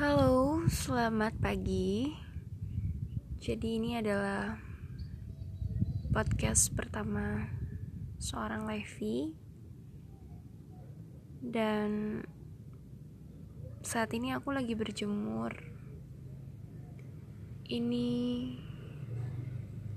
[0.00, 2.08] Halo, selamat pagi.
[3.36, 4.56] Jadi ini adalah
[6.08, 7.44] podcast pertama
[8.16, 9.36] seorang Levi
[11.44, 12.24] dan
[13.84, 15.52] saat ini aku lagi berjemur.
[17.68, 18.08] Ini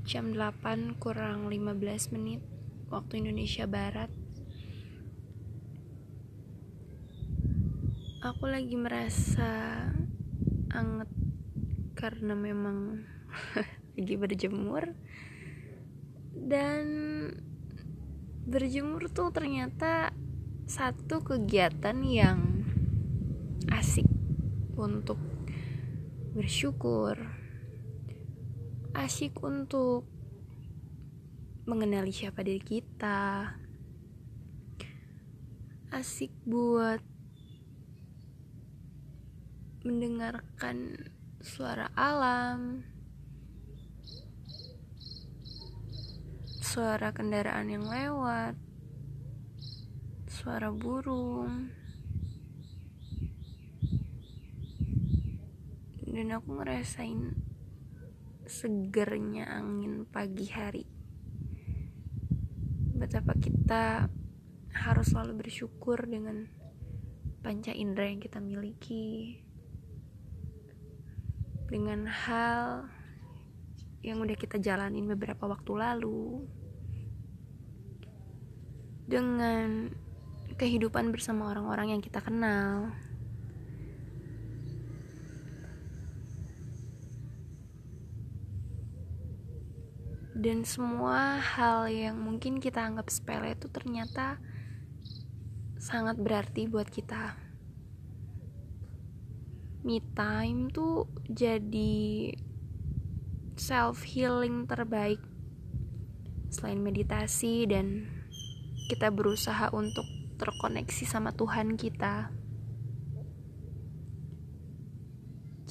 [0.04, 2.44] jam 8 kurang 15 menit
[2.92, 4.23] waktu Indonesia Barat.
[8.23, 9.84] Aku lagi merasa
[10.72, 11.12] anget
[11.91, 13.04] karena memang
[13.99, 14.96] lagi berjemur.
[16.32, 16.88] Dan
[18.48, 20.16] berjemur tuh ternyata
[20.72, 22.63] satu kegiatan yang
[23.68, 24.08] asik
[24.80, 25.20] untuk
[26.32, 27.20] bersyukur
[28.94, 30.05] asik untuk
[31.66, 33.54] mengenali siapa diri kita
[35.91, 37.12] asik buat
[39.84, 40.95] mendengarkan
[41.43, 42.87] suara alam,
[46.63, 48.55] suara kendaraan yang lewat,
[50.31, 51.67] suara burung,
[56.07, 57.35] dan aku ngerasain
[58.48, 60.87] segernya angin pagi hari.
[62.95, 64.07] Betapa kita
[64.72, 66.47] harus selalu bersyukur dengan
[67.44, 69.44] panca indera yang kita miliki
[71.74, 72.85] dengan hal
[74.06, 76.46] yang udah kita jalanin beberapa waktu lalu.
[79.09, 79.90] Dengan
[80.53, 82.94] kehidupan bersama orang-orang yang kita kenal.
[90.38, 94.38] Dan semua hal yang mungkin kita anggap sepele itu ternyata
[95.81, 97.53] sangat berarti buat kita
[99.84, 102.31] me time tuh jadi
[103.59, 105.19] self healing terbaik
[106.47, 108.07] selain meditasi dan
[108.88, 110.05] kita berusaha untuk
[110.39, 112.31] terkoneksi sama Tuhan kita.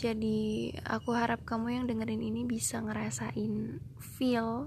[0.02, 4.66] Jadi, aku harap kamu yang dengerin ini bisa ngerasain feel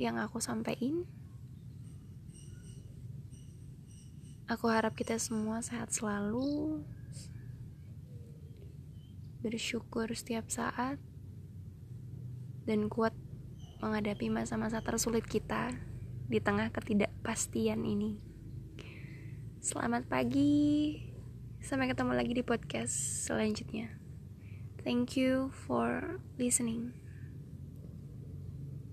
[0.00, 1.04] yang aku sampaikan.
[4.48, 6.80] Aku harap kita semua sehat selalu,
[9.40, 11.00] bersyukur setiap saat,
[12.66, 13.14] dan kuat
[13.78, 15.72] menghadapi masa-masa tersulit kita
[16.26, 18.18] di tengah ketidakpastian ini.
[19.62, 20.98] Selamat pagi,
[21.62, 22.94] sampai ketemu lagi di podcast
[23.26, 23.94] selanjutnya.
[24.82, 27.05] Thank you for listening.